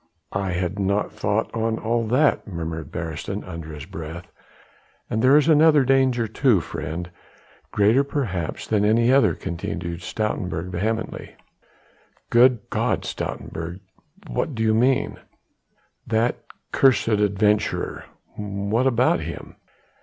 [0.33, 4.31] "I had not thought on all that," murmured Beresteyn under his breath.
[5.11, 7.11] "And there is another danger too, friend,
[7.69, 11.35] greater perhaps than any other," continued Stoutenburg vehemently.
[12.31, 13.81] "Good G d, Stoutenburg,
[14.27, 15.19] what do you mean?"
[16.07, 18.05] "That cursed foreign adventurer"
[18.71, 19.55] "What about him?"